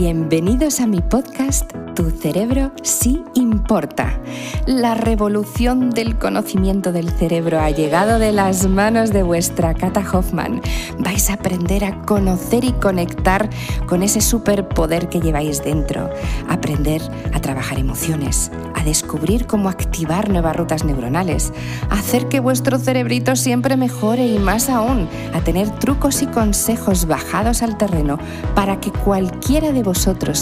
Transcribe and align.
Bienvenidos 0.00 0.80
a 0.80 0.86
mi 0.86 1.02
podcast 1.02 1.70
Tu 1.94 2.10
cerebro 2.10 2.72
sí 2.82 3.22
importa. 3.34 4.18
La 4.64 4.94
revolución 4.94 5.90
del 5.90 6.18
conocimiento 6.18 6.90
del 6.90 7.10
cerebro 7.10 7.60
ha 7.60 7.68
llegado 7.68 8.18
de 8.18 8.32
las 8.32 8.66
manos 8.66 9.12
de 9.12 9.22
vuestra 9.22 9.74
Kata 9.74 10.02
Hoffman. 10.10 10.62
Vais 11.00 11.28
a 11.28 11.34
aprender 11.34 11.84
a 11.84 12.00
conocer 12.00 12.64
y 12.64 12.72
conectar 12.72 13.50
con 13.86 14.02
ese 14.02 14.22
superpoder 14.22 15.10
que 15.10 15.20
lleváis 15.20 15.62
dentro. 15.62 16.08
Aprender 16.48 17.02
a 17.34 17.40
trabajar 17.42 17.78
emociones, 17.78 18.50
a 18.74 18.82
descubrir 18.82 19.46
cómo 19.46 19.68
activar 19.68 20.30
nuevas 20.30 20.56
rutas 20.56 20.82
neuronales, 20.82 21.52
a 21.90 21.98
hacer 21.98 22.26
que 22.28 22.40
vuestro 22.40 22.78
cerebrito 22.78 23.36
siempre 23.36 23.76
mejore 23.76 24.26
y 24.26 24.38
más 24.38 24.70
aún, 24.70 25.10
a 25.34 25.42
tener 25.42 25.68
trucos 25.78 26.22
y 26.22 26.26
consejos 26.26 27.06
bajados 27.06 27.62
al 27.62 27.76
terreno 27.76 28.18
para 28.54 28.80
que 28.80 28.92
cualquiera 28.92 29.72
de 29.72 29.82
vosotros 29.82 29.89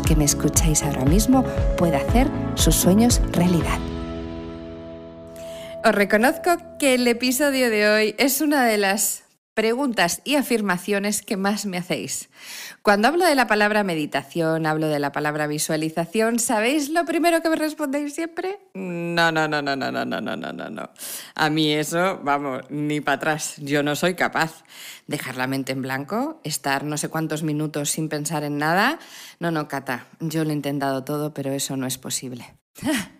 que 0.02 0.14
me 0.14 0.24
escucháis 0.24 0.82
ahora 0.82 1.04
mismo 1.04 1.42
pueda 1.78 1.98
hacer 1.98 2.28
sus 2.54 2.74
sueños 2.74 3.20
realidad. 3.32 3.78
Os 5.84 5.94
reconozco 5.94 6.58
que 6.78 6.94
el 6.94 7.06
episodio 7.06 7.70
de 7.70 7.88
hoy 7.88 8.14
es 8.18 8.42
una 8.42 8.66
de 8.66 8.76
las 8.76 9.22
preguntas 9.58 10.22
y 10.22 10.36
afirmaciones 10.36 11.20
que 11.20 11.36
más 11.36 11.66
me 11.66 11.78
hacéis. 11.78 12.30
Cuando 12.82 13.08
hablo 13.08 13.24
de 13.24 13.34
la 13.34 13.48
palabra 13.48 13.82
meditación, 13.82 14.66
hablo 14.66 14.86
de 14.86 15.00
la 15.00 15.10
palabra 15.10 15.48
visualización, 15.48 16.38
¿sabéis 16.38 16.90
lo 16.90 17.04
primero 17.04 17.42
que 17.42 17.48
me 17.48 17.56
respondéis 17.56 18.14
siempre? 18.14 18.60
No, 18.74 19.32
no, 19.32 19.48
no, 19.48 19.60
no, 19.60 19.74
no, 19.74 19.90
no, 19.90 20.04
no, 20.04 20.20
no, 20.20 20.36
no, 20.36 20.70
no. 20.70 20.90
A 21.34 21.50
mí 21.50 21.72
eso, 21.72 22.20
vamos, 22.22 22.70
ni 22.70 23.00
para 23.00 23.16
atrás. 23.16 23.56
Yo 23.56 23.82
no 23.82 23.96
soy 23.96 24.14
capaz. 24.14 24.62
Dejar 25.08 25.36
la 25.36 25.48
mente 25.48 25.72
en 25.72 25.82
blanco, 25.82 26.40
estar 26.44 26.84
no 26.84 26.96
sé 26.96 27.08
cuántos 27.08 27.42
minutos 27.42 27.90
sin 27.90 28.08
pensar 28.08 28.44
en 28.44 28.58
nada. 28.58 29.00
No, 29.40 29.50
no, 29.50 29.66
Cata, 29.66 30.06
yo 30.20 30.44
lo 30.44 30.50
he 30.50 30.52
intentado 30.52 31.02
todo, 31.02 31.34
pero 31.34 31.50
eso 31.50 31.76
no 31.76 31.88
es 31.88 31.98
posible. 31.98 32.54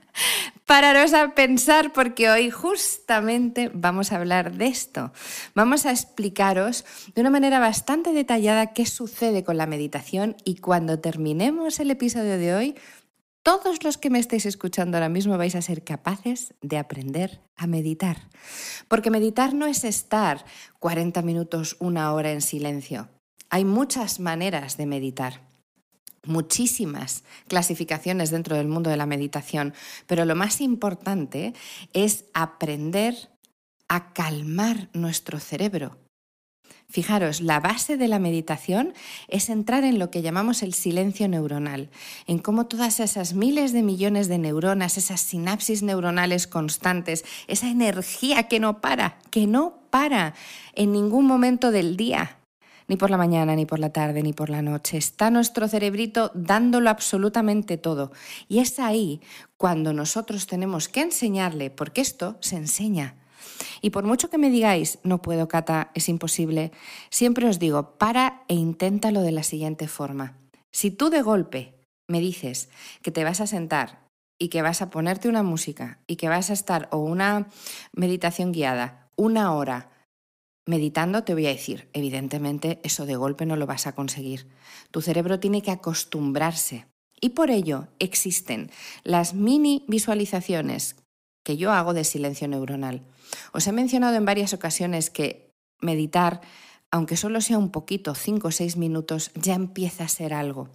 Pararos 0.69 1.15
a 1.15 1.35
pensar 1.35 1.95
porque 1.95 2.29
hoy 2.29 2.51
justamente 2.51 3.71
vamos 3.73 4.13
a 4.13 4.17
hablar 4.17 4.53
de 4.53 4.67
esto. 4.67 5.13
Vamos 5.55 5.87
a 5.87 5.91
explicaros 5.91 6.85
de 7.15 7.23
una 7.23 7.31
manera 7.31 7.59
bastante 7.59 8.13
detallada 8.13 8.75
qué 8.75 8.85
sucede 8.85 9.45
con 9.45 9.57
la 9.57 9.65
meditación 9.65 10.37
y 10.45 10.57
cuando 10.57 10.99
terminemos 10.99 11.81
el 11.81 11.91
episodio 11.91 12.37
de 12.37 12.55
hoy, 12.55 12.75
todos 13.43 13.83
los 13.83 13.97
que 13.97 14.11
me 14.11 14.19
estéis 14.19 14.45
escuchando 14.45 14.99
ahora 14.99 15.09
mismo 15.09 15.39
vais 15.39 15.55
a 15.55 15.63
ser 15.63 15.85
capaces 15.85 16.53
de 16.61 16.77
aprender 16.77 17.41
a 17.57 17.67
meditar. 17.67 18.29
Porque 18.89 19.11
meditar 19.11 19.55
no 19.55 19.65
es 19.65 19.85
estar 19.85 20.45
40 20.81 21.23
minutos, 21.23 21.77
una 21.81 22.13
hora 22.13 22.31
en 22.31 22.43
silencio. 22.43 23.09
Hay 23.49 23.65
muchas 23.65 24.21
maneras 24.21 24.77
de 24.77 24.85
meditar 24.85 25.48
muchísimas 26.25 27.25
clasificaciones 27.47 28.31
dentro 28.31 28.57
del 28.57 28.69
mundo 28.69 28.91
de 28.91 28.97
la 28.97 29.07
meditación, 29.07 29.75
pero 30.07 30.25
lo 30.25 30.35
más 30.35 30.61
importante 30.61 31.55
es 31.93 32.25
aprender 32.35 33.31
a 33.89 34.13
calmar 34.13 34.89
nuestro 34.93 35.41
cerebro. 35.41 35.97
Fijaros, 36.91 37.43
la 37.43 37.61
base 37.61 37.99
de 37.99 38.09
la 38.09 38.19
meditación 38.19 38.95
es 39.29 39.51
entrar 39.51 39.85
en 39.85 39.99
lo 39.99 40.11
que 40.11 40.23
llamamos 40.23 40.63
el 40.63 40.73
silencio 40.73 41.29
neuronal, 41.29 41.91
en 42.27 42.39
cómo 42.39 42.67
todas 42.67 42.99
esas 43.01 43.35
miles 43.35 43.75
de 43.75 43.83
millones 43.83 44.27
de 44.29 44.39
neuronas, 44.39 44.97
esas 44.97 45.21
sinapsis 45.21 45.83
neuronales 45.83 46.47
constantes, 46.47 47.27
esa 47.47 47.69
energía 47.69 48.45
que 48.45 48.59
no 48.59 48.81
para, 48.81 49.19
que 49.31 49.47
no 49.47 49.81
para 49.91 50.35
en 50.75 50.93
ningún 50.93 51.27
momento 51.27 51.73
del 51.73 51.99
día, 51.99 52.39
ni 52.89 52.97
por 52.97 53.11
la 53.11 53.17
mañana, 53.17 53.55
ni 53.55 53.67
por 53.67 53.79
la 53.79 53.91
tarde, 53.91 54.23
ni 54.23 54.33
por 54.33 54.51
la 54.51 54.63
noche. 54.63 54.97
Está 54.97 55.31
nuestro 55.31 55.69
cerebrito 55.69 56.33
dándolo 56.35 56.91
absolutamente 56.91 57.77
todo. 57.77 58.11
Y 58.49 58.59
es 58.59 58.79
ahí 58.81 59.21
cuando 59.57 59.93
nosotros 59.93 60.47
tenemos 60.47 60.89
que 60.89 61.03
enseñarle, 61.03 61.71
porque 61.71 62.01
esto 62.01 62.37
se 62.41 62.57
enseña. 62.57 63.15
Y 63.81 63.91
por 63.91 64.05
mucho 64.05 64.31
que 64.31 64.39
me 64.39 64.51
digáis, 64.51 64.99
no 65.05 65.23
puedo, 65.23 65.47
Cata, 65.47 65.91
es 65.95 66.09
imposible, 66.09 66.73
siempre 67.11 67.49
os 67.49 67.59
digo, 67.59 67.99
para 67.99 68.43
e 68.49 68.55
inténtalo 68.55 69.21
de 69.23 69.33
la 69.33 69.43
siguiente 69.43 69.87
forma. 69.87 70.37
Si 70.73 70.91
tú 70.91 71.11
de 71.11 71.23
golpe 71.23 71.75
me 72.09 72.21
dices 72.21 72.69
que 73.03 73.11
te 73.11 73.25
vas 73.25 73.41
a 73.41 73.47
sentar 73.47 74.09
y 74.39 74.49
que 74.49 74.63
vas 74.63 74.83
a 74.83 74.91
ponerte 74.91 75.29
una 75.29 75.43
música 75.43 76.01
y 76.07 76.17
que 76.17 76.29
vas 76.29 76.51
a 76.51 76.55
estar 76.55 76.89
o 76.91 76.99
una 76.99 77.49
meditación 77.93 78.53
guiada 78.53 79.09
una 79.19 79.53
hora 79.53 79.91
Meditando 80.69 81.25
te 81.25 81.33
voy 81.33 81.47
a 81.47 81.49
decir, 81.49 81.89
evidentemente 81.95 82.79
eso 82.83 83.07
de 83.07 83.17
golpe 83.17 83.47
no 83.47 83.57
lo 83.57 83.65
vas 83.65 83.87
a 83.87 83.95
conseguir. 83.95 84.49
Tu 84.91 85.01
cerebro 85.01 85.41
tiene 85.41 85.63
que 85.63 85.71
acostumbrarse. 85.71 86.85
Y 87.23 87.31
por 87.31 87.51
ello 87.51 87.89
existen 87.99 88.71
las 89.03 89.33
mini 89.33 89.87
visualizaciones 89.89 90.97
que 91.43 91.57
yo 91.57 91.73
hago 91.73 91.95
de 91.95 92.05
silencio 92.05 92.49
neuronal. 92.49 93.01
Os 93.55 93.67
he 93.67 93.73
mencionado 93.73 94.17
en 94.17 94.27
varias 94.27 94.53
ocasiones 94.53 95.09
que 95.09 95.55
meditar, 95.81 96.43
aunque 96.91 97.17
solo 97.17 97.41
sea 97.41 97.57
un 97.57 97.71
poquito, 97.71 98.15
5 98.15 98.49
o 98.49 98.51
6 98.51 98.77
minutos, 98.77 99.31
ya 99.37 99.55
empieza 99.55 100.05
a 100.05 100.09
ser 100.09 100.35
algo. 100.35 100.69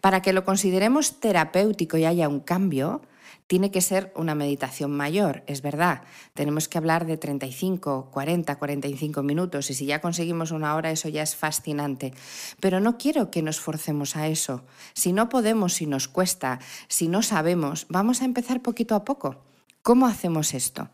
Para 0.00 0.22
que 0.22 0.32
lo 0.32 0.44
consideremos 0.44 1.18
terapéutico 1.18 1.96
y 1.96 2.04
haya 2.04 2.28
un 2.28 2.38
cambio, 2.38 3.02
tiene 3.50 3.72
que 3.72 3.80
ser 3.80 4.12
una 4.14 4.36
meditación 4.36 4.92
mayor, 4.92 5.42
es 5.48 5.60
verdad. 5.60 6.04
Tenemos 6.34 6.68
que 6.68 6.78
hablar 6.78 7.04
de 7.04 7.16
35, 7.16 8.10
40, 8.12 8.56
45 8.56 9.24
minutos 9.24 9.70
y 9.70 9.74
si 9.74 9.86
ya 9.86 10.00
conseguimos 10.00 10.52
una 10.52 10.76
hora 10.76 10.92
eso 10.92 11.08
ya 11.08 11.24
es 11.24 11.34
fascinante. 11.34 12.14
Pero 12.60 12.78
no 12.78 12.96
quiero 12.96 13.32
que 13.32 13.42
nos 13.42 13.58
forcemos 13.58 14.14
a 14.14 14.28
eso. 14.28 14.62
Si 14.94 15.12
no 15.12 15.28
podemos, 15.28 15.72
si 15.74 15.86
nos 15.86 16.06
cuesta, 16.06 16.60
si 16.86 17.08
no 17.08 17.22
sabemos, 17.22 17.86
vamos 17.88 18.22
a 18.22 18.24
empezar 18.24 18.62
poquito 18.62 18.94
a 18.94 19.04
poco. 19.04 19.42
¿Cómo 19.82 20.06
hacemos 20.06 20.54
esto? 20.54 20.90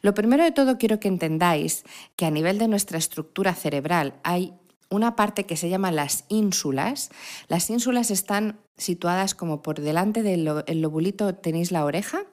Lo 0.00 0.14
primero 0.14 0.42
de 0.42 0.52
todo 0.52 0.78
quiero 0.78 1.00
que 1.00 1.08
entendáis 1.08 1.84
que 2.16 2.24
a 2.24 2.30
nivel 2.30 2.56
de 2.56 2.68
nuestra 2.68 2.96
estructura 2.96 3.52
cerebral 3.54 4.14
hay 4.22 4.54
una 4.90 5.16
parte 5.16 5.46
que 5.46 5.56
se 5.56 5.68
llama 5.68 5.92
las 5.92 6.24
ínsulas. 6.28 7.10
Las 7.48 7.70
ínsulas 7.70 8.10
están 8.10 8.60
situadas 8.76 9.34
como 9.34 9.62
por 9.62 9.80
delante 9.80 10.22
del 10.22 10.44
lobulito 10.44 11.34
tenéis 11.34 11.70
la 11.70 11.84
oreja 11.84 12.26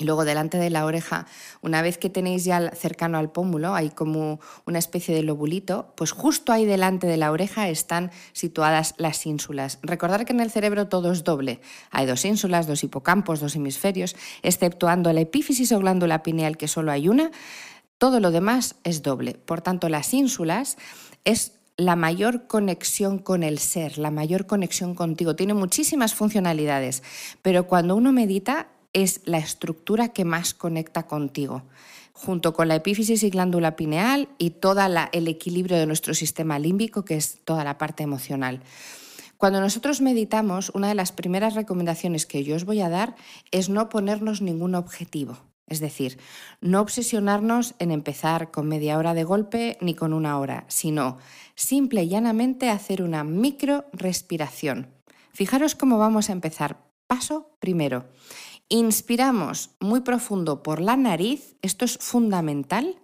y 0.00 0.04
luego 0.04 0.24
delante 0.24 0.56
de 0.56 0.70
la 0.70 0.86
oreja, 0.86 1.26
una 1.60 1.82
vez 1.82 1.98
que 1.98 2.08
tenéis 2.08 2.44
ya 2.46 2.70
cercano 2.70 3.18
al 3.18 3.30
pómulo, 3.30 3.74
hay 3.74 3.90
como 3.90 4.40
una 4.64 4.78
especie 4.78 5.14
de 5.14 5.22
lobulito, 5.22 5.92
pues 5.94 6.12
justo 6.12 6.52
ahí 6.52 6.64
delante 6.64 7.06
de 7.06 7.18
la 7.18 7.30
oreja 7.30 7.68
están 7.68 8.10
situadas 8.32 8.94
las 8.96 9.26
ínsulas. 9.26 9.78
Recordar 9.82 10.24
que 10.24 10.32
en 10.32 10.40
el 10.40 10.50
cerebro 10.50 10.88
todo 10.88 11.12
es 11.12 11.22
doble. 11.22 11.60
Hay 11.90 12.06
dos 12.06 12.24
ínsulas, 12.24 12.66
dos 12.66 12.82
hipocampos, 12.82 13.40
dos 13.40 13.56
hemisferios, 13.56 14.16
exceptuando 14.42 15.12
la 15.12 15.20
epífisis 15.20 15.70
o 15.70 15.78
glándula 15.78 16.22
pineal, 16.22 16.56
que 16.56 16.66
solo 16.66 16.92
hay 16.92 17.10
una. 17.10 17.30
Todo 17.98 18.20
lo 18.20 18.30
demás 18.30 18.76
es 18.84 19.02
doble. 19.02 19.34
Por 19.34 19.60
tanto, 19.60 19.90
las 19.90 20.14
ínsulas 20.14 20.78
es 21.24 21.59
la 21.80 21.96
mayor 21.96 22.46
conexión 22.46 23.18
con 23.18 23.42
el 23.42 23.58
ser, 23.58 23.98
la 23.98 24.10
mayor 24.10 24.46
conexión 24.46 24.94
contigo. 24.94 25.34
Tiene 25.34 25.54
muchísimas 25.54 26.14
funcionalidades, 26.14 27.02
pero 27.42 27.66
cuando 27.66 27.96
uno 27.96 28.12
medita 28.12 28.68
es 28.92 29.22
la 29.24 29.38
estructura 29.38 30.08
que 30.08 30.24
más 30.24 30.52
conecta 30.52 31.06
contigo, 31.06 31.62
junto 32.12 32.52
con 32.52 32.68
la 32.68 32.74
epífisis 32.74 33.22
y 33.22 33.30
glándula 33.30 33.76
pineal 33.76 34.28
y 34.38 34.50
todo 34.50 34.80
el 35.12 35.28
equilibrio 35.28 35.78
de 35.78 35.86
nuestro 35.86 36.12
sistema 36.12 36.58
límbico, 36.58 37.04
que 37.04 37.16
es 37.16 37.40
toda 37.44 37.64
la 37.64 37.78
parte 37.78 38.02
emocional. 38.02 38.60
Cuando 39.38 39.60
nosotros 39.60 40.02
meditamos, 40.02 40.70
una 40.74 40.88
de 40.88 40.94
las 40.94 41.12
primeras 41.12 41.54
recomendaciones 41.54 42.26
que 42.26 42.44
yo 42.44 42.56
os 42.56 42.66
voy 42.66 42.82
a 42.82 42.90
dar 42.90 43.16
es 43.52 43.70
no 43.70 43.88
ponernos 43.88 44.42
ningún 44.42 44.74
objetivo. 44.74 45.38
Es 45.70 45.80
decir, 45.80 46.18
no 46.60 46.80
obsesionarnos 46.80 47.74
en 47.78 47.92
empezar 47.92 48.50
con 48.50 48.68
media 48.68 48.98
hora 48.98 49.14
de 49.14 49.24
golpe 49.24 49.78
ni 49.80 49.94
con 49.94 50.12
una 50.12 50.38
hora, 50.38 50.64
sino 50.66 51.18
simple 51.54 52.02
y 52.02 52.08
llanamente 52.08 52.68
hacer 52.68 53.02
una 53.02 53.24
micro 53.24 53.86
respiración. 53.92 54.88
Fijaros 55.32 55.76
cómo 55.76 55.96
vamos 55.96 56.28
a 56.28 56.32
empezar. 56.32 56.84
Paso 57.06 57.52
primero. 57.60 58.04
Inspiramos 58.68 59.70
muy 59.80 60.00
profundo 60.00 60.62
por 60.62 60.80
la 60.80 60.96
nariz, 60.96 61.56
esto 61.62 61.84
es 61.84 61.98
fundamental, 61.98 62.96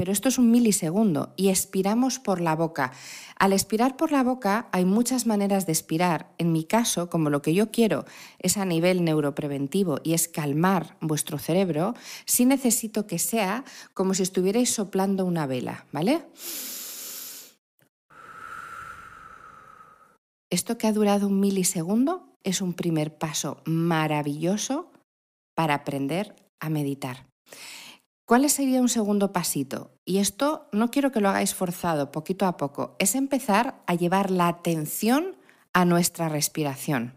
pero 0.00 0.12
esto 0.12 0.30
es 0.30 0.38
un 0.38 0.50
milisegundo, 0.50 1.34
y 1.36 1.50
expiramos 1.50 2.18
por 2.18 2.40
la 2.40 2.56
boca. 2.56 2.90
Al 3.38 3.52
expirar 3.52 3.98
por 3.98 4.12
la 4.12 4.22
boca 4.22 4.70
hay 4.72 4.86
muchas 4.86 5.26
maneras 5.26 5.66
de 5.66 5.72
expirar. 5.72 6.32
En 6.38 6.52
mi 6.52 6.64
caso, 6.64 7.10
como 7.10 7.28
lo 7.28 7.42
que 7.42 7.52
yo 7.52 7.70
quiero 7.70 8.06
es 8.38 8.56
a 8.56 8.64
nivel 8.64 9.04
neuropreventivo 9.04 9.98
y 10.02 10.14
es 10.14 10.26
calmar 10.26 10.96
vuestro 11.02 11.38
cerebro, 11.38 11.92
sí 12.24 12.46
necesito 12.46 13.06
que 13.06 13.18
sea 13.18 13.62
como 13.92 14.14
si 14.14 14.22
estuvierais 14.22 14.72
soplando 14.72 15.26
una 15.26 15.46
vela, 15.46 15.84
¿vale? 15.92 16.24
Esto 20.48 20.78
que 20.78 20.86
ha 20.86 20.94
durado 20.94 21.26
un 21.26 21.40
milisegundo 21.40 22.38
es 22.42 22.62
un 22.62 22.72
primer 22.72 23.18
paso 23.18 23.60
maravilloso 23.66 24.90
para 25.54 25.74
aprender 25.74 26.34
a 26.58 26.70
meditar. 26.70 27.29
¿Cuál 28.30 28.48
sería 28.48 28.80
un 28.80 28.88
segundo 28.88 29.32
pasito? 29.32 29.90
Y 30.04 30.18
esto 30.18 30.68
no 30.70 30.92
quiero 30.92 31.10
que 31.10 31.18
lo 31.18 31.28
hagáis 31.28 31.52
forzado, 31.52 32.12
poquito 32.12 32.46
a 32.46 32.56
poco. 32.56 32.94
Es 33.00 33.16
empezar 33.16 33.82
a 33.88 33.94
llevar 33.96 34.30
la 34.30 34.46
atención 34.46 35.34
a 35.72 35.84
nuestra 35.84 36.28
respiración. 36.28 37.14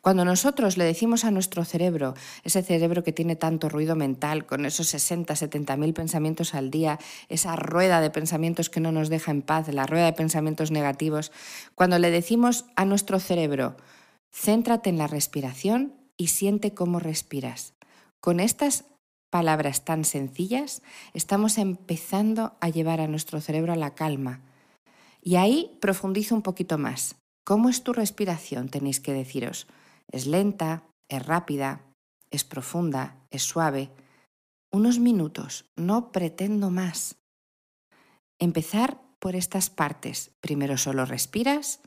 Cuando 0.00 0.24
nosotros 0.24 0.78
le 0.78 0.84
decimos 0.84 1.26
a 1.26 1.30
nuestro 1.30 1.66
cerebro, 1.66 2.14
ese 2.42 2.62
cerebro 2.62 3.04
que 3.04 3.12
tiene 3.12 3.36
tanto 3.36 3.68
ruido 3.68 3.96
mental, 3.96 4.46
con 4.46 4.64
esos 4.64 4.86
60, 4.86 5.36
70 5.36 5.76
mil 5.76 5.92
pensamientos 5.92 6.54
al 6.54 6.70
día, 6.70 6.98
esa 7.28 7.54
rueda 7.54 8.00
de 8.00 8.08
pensamientos 8.08 8.70
que 8.70 8.80
no 8.80 8.92
nos 8.92 9.10
deja 9.10 9.30
en 9.30 9.42
paz, 9.42 9.68
la 9.68 9.86
rueda 9.86 10.06
de 10.06 10.14
pensamientos 10.14 10.70
negativos, 10.70 11.32
cuando 11.74 11.98
le 11.98 12.10
decimos 12.10 12.64
a 12.76 12.86
nuestro 12.86 13.20
cerebro, 13.20 13.76
céntrate 14.32 14.88
en 14.88 14.96
la 14.96 15.06
respiración 15.06 15.92
y 16.16 16.28
siente 16.28 16.72
cómo 16.72 16.98
respiras. 16.98 17.74
Con 18.20 18.40
estas 18.40 18.86
palabras 19.34 19.84
tan 19.84 20.04
sencillas, 20.04 20.80
estamos 21.12 21.58
empezando 21.58 22.54
a 22.60 22.68
llevar 22.68 23.00
a 23.00 23.08
nuestro 23.08 23.40
cerebro 23.40 23.72
a 23.72 23.76
la 23.76 23.96
calma. 23.96 24.42
Y 25.20 25.34
ahí 25.34 25.76
profundizo 25.80 26.36
un 26.36 26.42
poquito 26.42 26.78
más. 26.78 27.16
¿Cómo 27.44 27.68
es 27.68 27.82
tu 27.82 27.92
respiración? 27.92 28.68
Tenéis 28.68 29.00
que 29.00 29.12
deciros. 29.12 29.66
¿Es 30.08 30.28
lenta? 30.28 30.84
¿Es 31.08 31.26
rápida? 31.26 31.80
¿Es 32.30 32.44
profunda? 32.44 33.16
¿Es 33.32 33.42
suave? 33.42 33.90
Unos 34.70 35.00
minutos, 35.00 35.64
no 35.74 36.12
pretendo 36.12 36.70
más. 36.70 37.16
Empezar 38.38 39.00
por 39.18 39.34
estas 39.34 39.68
partes. 39.68 40.30
Primero 40.40 40.78
solo 40.78 41.06
respiras 41.06 41.80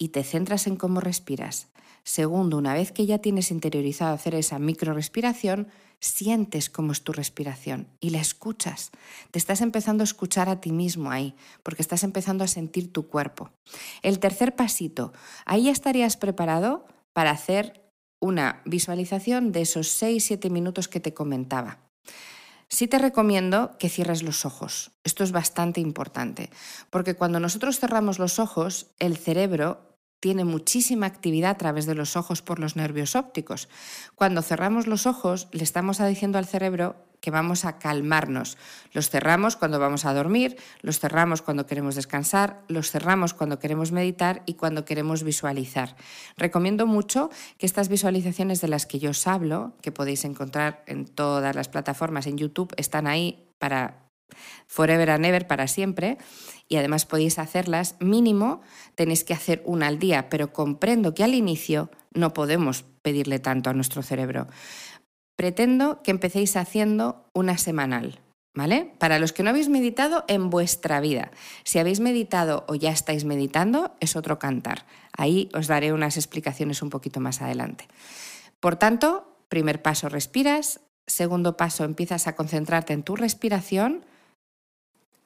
y 0.00 0.08
te 0.08 0.24
centras 0.24 0.66
en 0.66 0.76
cómo 0.76 1.00
respiras. 1.00 1.68
Segundo, 2.02 2.56
una 2.56 2.72
vez 2.72 2.90
que 2.90 3.04
ya 3.04 3.18
tienes 3.18 3.50
interiorizado 3.50 4.14
hacer 4.14 4.34
esa 4.34 4.58
micro 4.58 4.94
respiración, 4.94 5.68
sientes 6.00 6.70
cómo 6.70 6.92
es 6.92 7.02
tu 7.04 7.12
respiración 7.12 7.86
y 8.00 8.08
la 8.08 8.20
escuchas. 8.20 8.90
Te 9.30 9.38
estás 9.38 9.60
empezando 9.60 10.02
a 10.02 10.04
escuchar 10.04 10.48
a 10.48 10.60
ti 10.60 10.72
mismo 10.72 11.10
ahí, 11.10 11.34
porque 11.62 11.82
estás 11.82 12.02
empezando 12.02 12.42
a 12.42 12.48
sentir 12.48 12.90
tu 12.90 13.08
cuerpo. 13.08 13.50
El 14.00 14.18
tercer 14.18 14.56
pasito, 14.56 15.12
ahí 15.44 15.68
estarías 15.68 16.16
preparado 16.16 16.86
para 17.12 17.30
hacer 17.30 17.92
una 18.20 18.62
visualización 18.64 19.52
de 19.52 19.62
esos 19.62 20.02
6-7 20.02 20.50
minutos 20.50 20.88
que 20.88 21.00
te 21.00 21.12
comentaba. 21.12 21.78
Sí 22.68 22.86
te 22.86 22.98
recomiendo 22.98 23.76
que 23.78 23.88
cierres 23.88 24.22
los 24.22 24.46
ojos. 24.46 24.92
Esto 25.04 25.24
es 25.24 25.32
bastante 25.32 25.80
importante, 25.80 26.50
porque 26.88 27.14
cuando 27.14 27.40
nosotros 27.40 27.80
cerramos 27.80 28.18
los 28.18 28.38
ojos, 28.38 28.86
el 28.98 29.16
cerebro 29.16 29.89
tiene 30.20 30.44
muchísima 30.44 31.06
actividad 31.06 31.50
a 31.50 31.58
través 31.58 31.86
de 31.86 31.94
los 31.94 32.16
ojos 32.16 32.42
por 32.42 32.58
los 32.58 32.76
nervios 32.76 33.16
ópticos. 33.16 33.68
Cuando 34.14 34.42
cerramos 34.42 34.86
los 34.86 35.06
ojos, 35.06 35.48
le 35.52 35.64
estamos 35.64 35.98
diciendo 35.98 36.38
al 36.38 36.46
cerebro 36.46 36.96
que 37.20 37.30
vamos 37.30 37.64
a 37.64 37.78
calmarnos. 37.78 38.56
Los 38.92 39.10
cerramos 39.10 39.56
cuando 39.56 39.78
vamos 39.78 40.04
a 40.04 40.14
dormir, 40.14 40.56
los 40.80 40.98
cerramos 40.98 41.42
cuando 41.42 41.66
queremos 41.66 41.94
descansar, 41.94 42.62
los 42.68 42.90
cerramos 42.90 43.34
cuando 43.34 43.58
queremos 43.58 43.92
meditar 43.92 44.42
y 44.46 44.54
cuando 44.54 44.84
queremos 44.84 45.22
visualizar. 45.22 45.96
Recomiendo 46.36 46.86
mucho 46.86 47.30
que 47.58 47.66
estas 47.66 47.88
visualizaciones 47.88 48.60
de 48.60 48.68
las 48.68 48.86
que 48.86 48.98
yo 48.98 49.10
os 49.10 49.26
hablo, 49.26 49.74
que 49.82 49.92
podéis 49.92 50.24
encontrar 50.24 50.82
en 50.86 51.06
todas 51.06 51.54
las 51.54 51.68
plataformas 51.68 52.26
en 52.26 52.38
YouTube, 52.38 52.72
están 52.76 53.06
ahí 53.06 53.48
para 53.58 54.09
forever 54.66 55.10
and 55.10 55.24
ever, 55.24 55.46
para 55.46 55.68
siempre, 55.68 56.18
y 56.68 56.76
además 56.76 57.06
podéis 57.06 57.38
hacerlas 57.38 57.96
mínimo, 58.00 58.62
tenéis 58.94 59.24
que 59.24 59.34
hacer 59.34 59.62
una 59.64 59.88
al 59.88 59.98
día, 59.98 60.28
pero 60.28 60.52
comprendo 60.52 61.14
que 61.14 61.24
al 61.24 61.34
inicio 61.34 61.90
no 62.14 62.32
podemos 62.32 62.84
pedirle 63.02 63.38
tanto 63.38 63.70
a 63.70 63.74
nuestro 63.74 64.02
cerebro. 64.02 64.46
Pretendo 65.36 66.02
que 66.02 66.10
empecéis 66.10 66.56
haciendo 66.56 67.24
una 67.32 67.58
semanal, 67.58 68.20
¿vale? 68.54 68.92
Para 68.98 69.18
los 69.18 69.32
que 69.32 69.42
no 69.42 69.50
habéis 69.50 69.68
meditado 69.68 70.24
en 70.28 70.50
vuestra 70.50 71.00
vida. 71.00 71.30
Si 71.64 71.78
habéis 71.78 72.00
meditado 72.00 72.64
o 72.68 72.74
ya 72.74 72.90
estáis 72.90 73.24
meditando, 73.24 73.96
es 74.00 74.16
otro 74.16 74.38
cantar. 74.38 74.84
Ahí 75.16 75.48
os 75.54 75.66
daré 75.66 75.92
unas 75.92 76.16
explicaciones 76.16 76.82
un 76.82 76.90
poquito 76.90 77.20
más 77.20 77.40
adelante. 77.42 77.88
Por 78.60 78.76
tanto, 78.76 79.38
primer 79.48 79.82
paso, 79.82 80.08
respiras. 80.08 80.80
Segundo 81.06 81.56
paso, 81.56 81.84
empiezas 81.84 82.26
a 82.26 82.36
concentrarte 82.36 82.92
en 82.92 83.02
tu 83.02 83.16
respiración 83.16 84.04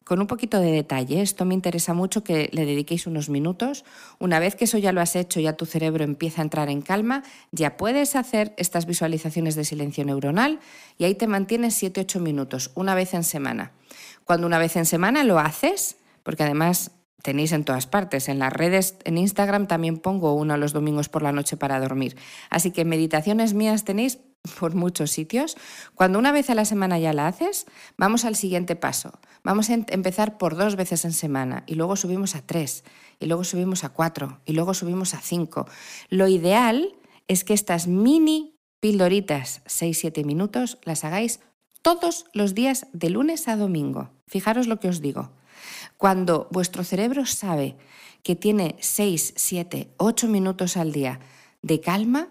con 0.05 0.21
un 0.21 0.27
poquito 0.27 0.61
de 0.61 0.71
detalle. 0.71 1.23
Esto 1.23 1.45
me 1.45 1.55
interesa 1.55 1.95
mucho 1.95 2.23
que 2.23 2.51
le 2.53 2.67
dediquéis 2.67 3.07
unos 3.07 3.29
minutos. 3.29 3.85
Una 4.19 4.39
vez 4.39 4.55
que 4.55 4.65
eso 4.65 4.79
ya 4.79 4.93
lo 4.93 5.01
has 5.01 5.17
hecho, 5.17 5.41
ya 5.41 5.55
tu 5.55 5.67
cerebro 5.67 6.05
empieza 6.05 6.43
a 6.43 6.45
entrar 6.45 6.69
en 6.69 6.83
calma, 6.83 7.23
ya 7.51 7.77
puedes 7.77 8.15
hacer 8.17 8.55
estas 8.57 8.87
visualizaciones 8.87 9.55
de 9.55 9.65
silencio 9.65 10.05
neuronal 10.05 10.61
y 10.99 11.05
ahí 11.05 11.15
te 11.15 11.27
mantienes 11.27 11.83
7-8 11.83 12.21
minutos, 12.21 12.71
una 12.75 12.95
vez 12.95 13.15
en 13.15 13.25
semana. 13.25 13.73
Cuando 14.25 14.47
una 14.47 14.59
vez 14.59 14.77
en 14.77 14.87
semana 14.87 15.25
lo 15.25 15.39
haces, 15.39 15.97
porque 16.23 16.43
además 16.43 16.93
tenéis 17.23 17.53
en 17.53 17.65
todas 17.65 17.87
partes, 17.87 18.29
en 18.29 18.39
las 18.39 18.53
redes, 18.53 18.97
en 19.05 19.19
Instagram 19.19 19.67
también 19.67 19.99
pongo 19.99 20.35
uno 20.35 20.57
los 20.57 20.73
domingos 20.73 21.09
por 21.09 21.23
la 21.23 21.33
noche 21.33 21.57
para 21.57 21.81
dormir. 21.81 22.17
Así 22.51 22.71
que 22.71 22.85
meditaciones 22.85 23.55
mías 23.55 23.85
tenéis 23.85 24.19
por 24.61 24.75
muchos 24.75 25.11
sitios. 25.11 25.57
Cuando 25.95 26.19
una 26.19 26.33
vez 26.33 26.51
a 26.51 26.55
la 26.55 26.65
semana 26.65 26.99
ya 26.99 27.13
la 27.13 27.27
haces, 27.27 27.67
vamos 27.97 28.25
al 28.25 28.37
siguiente 28.37 28.77
paso. 28.77 29.19
Vamos 29.43 29.71
a 29.71 29.75
empezar 29.75 30.39
por 30.39 30.57
dos 30.57 30.77
veces 30.77 31.05
en 31.05 31.13
semana 31.13 31.65
y 31.67 31.75
luego 31.75 31.97
subimos 31.97 32.35
a 32.35 32.43
tres 32.43 32.85
y 33.21 33.27
luego 33.27 33.45
subimos 33.45 33.85
a 33.85 33.91
cuatro 33.91 34.41
y 34.45 34.53
luego 34.53 34.75
subimos 34.75 35.15
a 35.15 35.21
cinco. 35.21 35.67
Lo 36.09 36.29
ideal 36.29 36.95
es 37.29 37.45
que 37.45 37.55
estas 37.55 37.87
mini 37.87 38.55
pildoritas, 38.81 39.63
6-7 39.65 40.27
minutos, 40.27 40.79
las 40.85 41.05
hagáis 41.05 41.41
todos 41.81 42.27
los 42.35 42.55
días 42.55 42.87
de 42.93 43.09
lunes 43.09 43.49
a 43.49 43.57
domingo. 43.57 44.11
Fijaros 44.27 44.67
lo 44.67 44.79
que 44.79 44.89
os 44.89 45.01
digo. 45.01 45.31
Cuando 46.05 46.49
vuestro 46.51 46.85
cerebro 46.85 47.25
sabe 47.25 47.79
que 48.23 48.37
tiene 48.37 48.77
6, 48.79 49.33
7, 49.39 49.95
8 49.97 50.29
minutos 50.29 50.77
al 50.77 50.93
día 50.93 51.19
de 51.63 51.81
calma, 51.81 52.29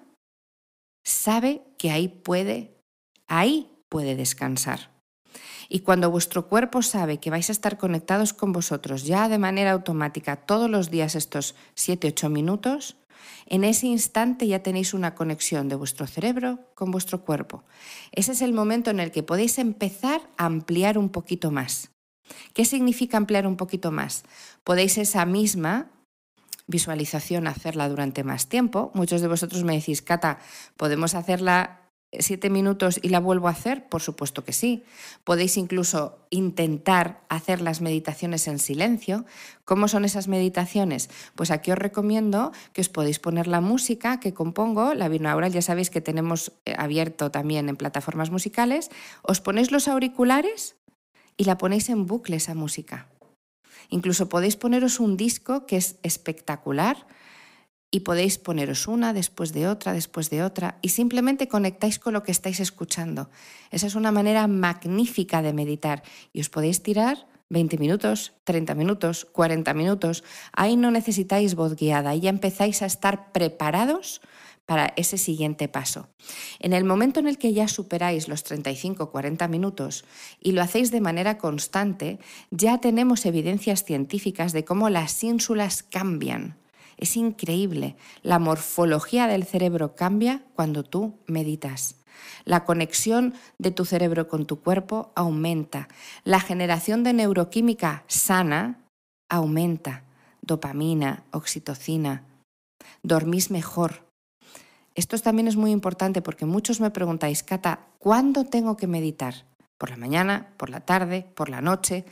sabe 1.03 1.63
que 1.79 1.89
ahí 1.89 2.07
puede, 2.07 2.77
ahí 3.25 3.71
puede 3.89 4.15
descansar. 4.15 4.91
Y 5.69 5.79
cuando 5.79 6.11
vuestro 6.11 6.47
cuerpo 6.47 6.83
sabe 6.83 7.17
que 7.17 7.31
vais 7.31 7.49
a 7.49 7.51
estar 7.51 7.79
conectados 7.79 8.31
con 8.31 8.51
vosotros 8.51 9.05
ya 9.05 9.27
de 9.27 9.39
manera 9.39 9.71
automática 9.71 10.35
todos 10.35 10.69
los 10.69 10.91
días 10.91 11.15
estos 11.15 11.55
7-8 11.75 12.29
minutos, 12.29 12.97
en 13.47 13.63
ese 13.63 13.87
instante 13.87 14.45
ya 14.45 14.61
tenéis 14.61 14.93
una 14.93 15.15
conexión 15.15 15.67
de 15.67 15.77
vuestro 15.77 16.05
cerebro 16.05 16.59
con 16.75 16.91
vuestro 16.91 17.25
cuerpo. 17.25 17.63
Ese 18.11 18.33
es 18.33 18.43
el 18.43 18.53
momento 18.53 18.91
en 18.91 18.99
el 18.99 19.09
que 19.09 19.23
podéis 19.23 19.57
empezar 19.57 20.21
a 20.37 20.45
ampliar 20.45 20.99
un 20.99 21.09
poquito 21.09 21.49
más. 21.49 21.89
¿Qué 22.53 22.65
significa 22.65 23.17
ampliar 23.17 23.47
un 23.47 23.57
poquito 23.57 23.91
más? 23.91 24.23
Podéis 24.63 24.97
esa 24.97 25.25
misma 25.25 25.89
visualización 26.67 27.47
hacerla 27.47 27.89
durante 27.89 28.23
más 28.23 28.47
tiempo. 28.47 28.91
Muchos 28.93 29.21
de 29.21 29.27
vosotros 29.27 29.63
me 29.63 29.75
decís, 29.75 30.01
Cata, 30.01 30.39
¿podemos 30.77 31.15
hacerla 31.15 31.81
siete 32.19 32.49
minutos 32.49 32.99
y 33.01 33.09
la 33.09 33.19
vuelvo 33.19 33.47
a 33.47 33.51
hacer? 33.51 33.87
Por 33.89 34.01
supuesto 34.01 34.43
que 34.43 34.53
sí. 34.53 34.83
Podéis 35.23 35.57
incluso 35.57 36.19
intentar 36.29 37.21
hacer 37.29 37.61
las 37.61 37.81
meditaciones 37.81 38.47
en 38.47 38.59
silencio. 38.59 39.25
¿Cómo 39.65 39.87
son 39.87 40.05
esas 40.05 40.27
meditaciones? 40.27 41.09
Pues 41.35 41.51
aquí 41.51 41.71
os 41.71 41.77
recomiendo 41.77 42.51
que 42.73 42.81
os 42.81 42.89
podéis 42.89 43.19
poner 43.19 43.47
la 43.47 43.61
música 43.61 44.19
que 44.19 44.33
compongo, 44.33 44.93
la 44.93 45.09
binaural 45.09 45.51
ya 45.51 45.61
sabéis 45.61 45.89
que 45.89 46.01
tenemos 46.01 46.51
eh, 46.65 46.75
abierto 46.77 47.31
también 47.31 47.69
en 47.69 47.77
plataformas 47.77 48.29
musicales. 48.29 48.89
Os 49.23 49.41
ponéis 49.41 49.71
los 49.71 49.87
auriculares 49.87 50.75
y 51.37 51.45
la 51.45 51.57
ponéis 51.57 51.89
en 51.89 52.05
bucle 52.05 52.37
esa 52.37 52.55
música. 52.55 53.09
Incluso 53.89 54.29
podéis 54.29 54.55
poneros 54.55 54.99
un 54.99 55.17
disco 55.17 55.65
que 55.65 55.77
es 55.77 55.97
espectacular 56.03 57.07
y 57.91 57.99
podéis 57.99 58.39
poneros 58.39 58.87
una 58.87 59.13
después 59.13 59.53
de 59.53 59.67
otra, 59.67 59.93
después 59.93 60.31
de 60.31 60.41
otra, 60.41 60.79
y 60.81 60.89
simplemente 60.89 61.47
conectáis 61.47 61.99
con 61.99 62.13
lo 62.13 62.23
que 62.23 62.31
estáis 62.31 62.59
escuchando. 62.59 63.29
Esa 63.69 63.85
es 63.85 63.93
una 63.93 64.11
manera 64.11 64.47
magnífica 64.47 65.43
de 65.43 65.53
meditar 65.53 66.01
y 66.31 66.41
os 66.41 66.49
podéis 66.49 66.81
tirar 66.81 67.27
20 67.49 67.77
minutos, 67.77 68.33
30 68.45 68.73
minutos, 68.73 69.25
40 69.25 69.75
minutos. 69.75 70.23
Ahí 70.53 70.75
no 70.75 70.89
necesitáis 70.89 71.53
voz 71.53 71.75
guiada, 71.75 72.09
ahí 72.09 72.21
ya 72.21 72.31
empezáis 72.31 72.81
a 72.81 72.87
estar 72.87 73.31
preparados 73.31 74.21
para 74.65 74.93
ese 74.95 75.17
siguiente 75.17 75.67
paso. 75.67 76.07
En 76.59 76.73
el 76.73 76.83
momento 76.83 77.19
en 77.19 77.27
el 77.27 77.37
que 77.37 77.53
ya 77.53 77.67
superáis 77.67 78.27
los 78.27 78.45
35-40 78.45 79.49
minutos 79.49 80.05
y 80.39 80.53
lo 80.53 80.61
hacéis 80.61 80.91
de 80.91 81.01
manera 81.01 81.37
constante, 81.37 82.19
ya 82.49 82.79
tenemos 82.79 83.25
evidencias 83.25 83.83
científicas 83.83 84.53
de 84.53 84.63
cómo 84.63 84.89
las 84.89 85.23
ínsulas 85.23 85.83
cambian. 85.83 86.57
Es 86.97 87.17
increíble. 87.17 87.95
La 88.21 88.39
morfología 88.39 89.27
del 89.27 89.43
cerebro 89.43 89.95
cambia 89.95 90.43
cuando 90.55 90.83
tú 90.83 91.19
meditas. 91.27 91.97
La 92.45 92.65
conexión 92.65 93.33
de 93.57 93.71
tu 93.71 93.85
cerebro 93.85 94.27
con 94.27 94.45
tu 94.45 94.61
cuerpo 94.61 95.11
aumenta. 95.15 95.87
La 96.23 96.39
generación 96.39 97.03
de 97.03 97.13
neuroquímica 97.13 98.03
sana 98.07 98.79
aumenta. 99.29 100.03
Dopamina, 100.41 101.23
oxitocina. 101.31 102.23
Dormís 103.01 103.49
mejor, 103.49 104.05
esto 104.95 105.17
también 105.19 105.47
es 105.47 105.55
muy 105.55 105.71
importante 105.71 106.21
porque 106.21 106.45
muchos 106.45 106.79
me 106.79 106.91
preguntáis, 106.91 107.43
Cata, 107.43 107.87
¿cuándo 107.99 108.45
tengo 108.45 108.77
que 108.77 108.87
meditar? 108.87 109.45
¿Por 109.77 109.89
la 109.89 109.97
mañana, 109.97 110.53
por 110.57 110.69
la 110.69 110.81
tarde, 110.81 111.25
por 111.35 111.49
la 111.49 111.61
noche? 111.61 112.05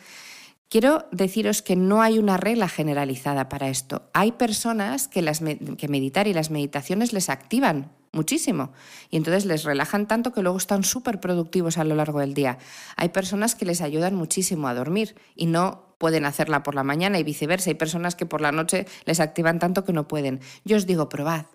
Quiero 0.67 1.05
deciros 1.11 1.61
que 1.61 1.75
no 1.75 2.01
hay 2.01 2.17
una 2.17 2.37
regla 2.37 2.69
generalizada 2.69 3.49
para 3.49 3.67
esto. 3.67 4.09
Hay 4.13 4.31
personas 4.31 5.07
que, 5.07 5.21
las, 5.21 5.41
que 5.41 5.87
meditar 5.89 6.27
y 6.27 6.33
las 6.33 6.49
meditaciones 6.49 7.11
les 7.11 7.29
activan 7.29 7.91
muchísimo 8.13 8.71
y 9.09 9.17
entonces 9.17 9.45
les 9.45 9.63
relajan 9.63 10.07
tanto 10.07 10.31
que 10.31 10.41
luego 10.41 10.57
están 10.57 10.83
súper 10.83 11.19
productivos 11.19 11.77
a 11.77 11.83
lo 11.83 11.95
largo 11.95 12.19
del 12.19 12.33
día. 12.33 12.57
Hay 12.95 13.09
personas 13.09 13.55
que 13.55 13.65
les 13.65 13.81
ayudan 13.81 14.15
muchísimo 14.15 14.67
a 14.67 14.73
dormir 14.73 15.15
y 15.35 15.45
no 15.45 15.95
pueden 15.97 16.25
hacerla 16.25 16.63
por 16.63 16.73
la 16.73 16.83
mañana 16.83 17.19
y 17.19 17.23
viceversa. 17.23 17.69
Hay 17.69 17.75
personas 17.75 18.15
que 18.15 18.25
por 18.25 18.41
la 18.41 18.51
noche 18.51 18.87
les 19.05 19.19
activan 19.19 19.59
tanto 19.59 19.85
que 19.85 19.93
no 19.93 20.07
pueden. 20.07 20.39
Yo 20.65 20.77
os 20.77 20.85
digo, 20.85 21.09
probad, 21.09 21.45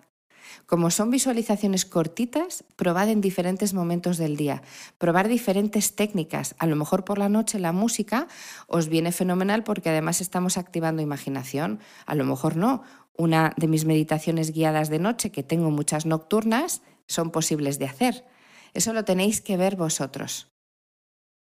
como 0.65 0.91
son 0.91 1.09
visualizaciones 1.09 1.85
cortitas, 1.85 2.63
probad 2.75 3.09
en 3.09 3.21
diferentes 3.21 3.73
momentos 3.73 4.17
del 4.17 4.37
día, 4.37 4.61
probar 4.97 5.27
diferentes 5.27 5.95
técnicas. 5.95 6.55
A 6.59 6.67
lo 6.67 6.75
mejor 6.75 7.05
por 7.05 7.17
la 7.17 7.29
noche 7.29 7.59
la 7.59 7.71
música 7.71 8.27
os 8.67 8.87
viene 8.87 9.11
fenomenal 9.11 9.63
porque 9.63 9.89
además 9.89 10.21
estamos 10.21 10.57
activando 10.57 11.01
imaginación. 11.01 11.79
A 12.05 12.15
lo 12.15 12.25
mejor 12.25 12.55
no. 12.55 12.83
Una 13.17 13.53
de 13.57 13.67
mis 13.67 13.85
meditaciones 13.85 14.51
guiadas 14.51 14.89
de 14.89 14.99
noche, 14.99 15.31
que 15.31 15.43
tengo 15.43 15.71
muchas 15.71 16.05
nocturnas, 16.05 16.81
son 17.07 17.31
posibles 17.31 17.79
de 17.79 17.85
hacer. 17.85 18.25
Eso 18.73 18.93
lo 18.93 19.05
tenéis 19.05 19.41
que 19.41 19.57
ver 19.57 19.75
vosotros. 19.75 20.51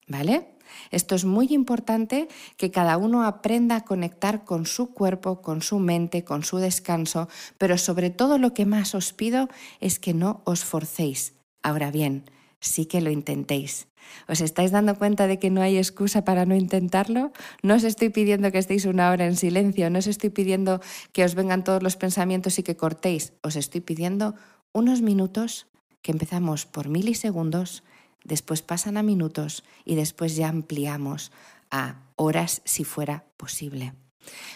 ¿Vale? 0.07 0.57
Esto 0.91 1.15
es 1.15 1.25
muy 1.25 1.47
importante 1.51 2.27
que 2.57 2.71
cada 2.71 2.97
uno 2.97 3.23
aprenda 3.23 3.77
a 3.77 3.85
conectar 3.85 4.43
con 4.43 4.65
su 4.65 4.93
cuerpo, 4.93 5.41
con 5.41 5.61
su 5.61 5.79
mente, 5.79 6.23
con 6.23 6.43
su 6.43 6.57
descanso, 6.57 7.29
pero 7.57 7.77
sobre 7.77 8.09
todo 8.09 8.37
lo 8.37 8.53
que 8.53 8.65
más 8.65 8.95
os 8.95 9.13
pido 9.13 9.49
es 9.79 9.99
que 9.99 10.13
no 10.13 10.41
os 10.45 10.63
forcéis. 10.63 11.33
Ahora 11.63 11.91
bien, 11.91 12.23
sí 12.59 12.85
que 12.85 13.01
lo 13.01 13.11
intentéis. 13.11 13.87
¿Os 14.27 14.41
estáis 14.41 14.71
dando 14.71 14.95
cuenta 14.95 15.27
de 15.27 15.39
que 15.39 15.49
no 15.49 15.61
hay 15.61 15.77
excusa 15.77 16.23
para 16.23 16.45
no 16.45 16.55
intentarlo? 16.55 17.31
No 17.61 17.75
os 17.75 17.83
estoy 17.83 18.09
pidiendo 18.09 18.51
que 18.51 18.57
estéis 18.57 18.85
una 18.85 19.09
hora 19.11 19.25
en 19.25 19.35
silencio, 19.35 19.89
no 19.89 19.99
os 19.99 20.07
estoy 20.07 20.29
pidiendo 20.29 20.81
que 21.13 21.23
os 21.23 21.35
vengan 21.35 21.63
todos 21.63 21.83
los 21.83 21.97
pensamientos 21.97 22.57
y 22.59 22.63
que 22.63 22.75
cortéis, 22.75 23.33
os 23.41 23.55
estoy 23.55 23.81
pidiendo 23.81 24.35
unos 24.73 25.01
minutos 25.01 25.67
que 26.01 26.11
empezamos 26.11 26.65
por 26.65 26.89
milisegundos 26.89 27.83
después 28.23 28.61
pasan 28.61 28.97
a 28.97 29.03
minutos 29.03 29.63
y 29.85 29.95
después 29.95 30.35
ya 30.35 30.49
ampliamos 30.49 31.31
a 31.69 32.01
horas 32.15 32.61
si 32.65 32.83
fuera 32.83 33.25
posible. 33.37 33.93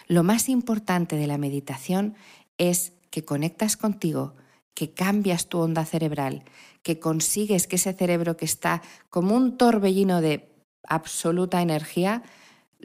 Lo 0.08 0.24
más 0.24 0.50
importante 0.50 1.16
de 1.16 1.28
la 1.28 1.38
meditación 1.38 2.16
es 2.58 2.94
que 3.10 3.26
conectas 3.26 3.78
contigo, 3.78 4.36
que 4.74 4.92
cambias 4.94 5.48
tu 5.48 5.60
onda 5.60 5.86
cerebral, 5.86 6.44
que 6.84 7.00
consigues 7.00 7.66
que 7.66 7.78
ese 7.78 7.94
cerebro 7.94 8.38
que 8.38 8.46
está 8.46 8.82
como 9.10 9.36
un 9.36 9.58
torbellino 9.58 10.22
de 10.22 10.52
absoluta 10.88 11.62
energía 11.62 12.24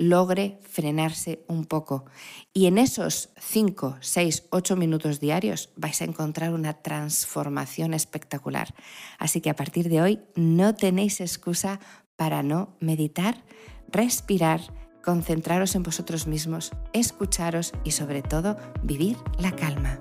logre 0.00 0.58
frenarse 0.62 1.44
un 1.46 1.64
poco. 1.66 2.06
Y 2.52 2.66
en 2.66 2.78
esos 2.78 3.28
5, 3.38 3.98
6, 4.00 4.44
8 4.50 4.76
minutos 4.76 5.20
diarios 5.20 5.70
vais 5.76 6.00
a 6.00 6.04
encontrar 6.04 6.52
una 6.52 6.74
transformación 6.74 7.94
espectacular. 7.94 8.74
Así 9.18 9.40
que 9.40 9.50
a 9.50 9.56
partir 9.56 9.88
de 9.88 10.00
hoy 10.00 10.20
no 10.34 10.74
tenéis 10.74 11.20
excusa 11.20 11.80
para 12.16 12.42
no 12.42 12.76
meditar, 12.80 13.44
respirar, 13.88 14.60
concentraros 15.04 15.74
en 15.74 15.82
vosotros 15.82 16.26
mismos, 16.26 16.72
escucharos 16.92 17.72
y 17.84 17.92
sobre 17.92 18.22
todo 18.22 18.56
vivir 18.82 19.16
la 19.38 19.52
calma. 19.52 20.00